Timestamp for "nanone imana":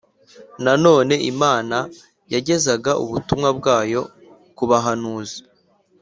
0.63-1.77